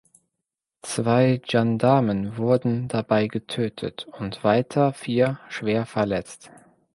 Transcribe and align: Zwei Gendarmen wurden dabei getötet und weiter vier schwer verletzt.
Zwei 0.81 1.39
Gendarmen 1.45 2.35
wurden 2.35 2.87
dabei 2.87 3.27
getötet 3.27 4.07
und 4.17 4.43
weiter 4.43 4.93
vier 4.93 5.39
schwer 5.47 5.85
verletzt. 5.85 6.49